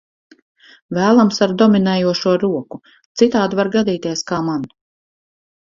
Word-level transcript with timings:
Vēlams 0.97 1.39
ar 1.47 1.53
dominējošo 1.63 2.33
roku, 2.45 2.81
citādi 3.23 3.61
var 3.63 3.73
gadīties, 3.79 4.27
kā 4.33 4.43
man. 4.51 4.69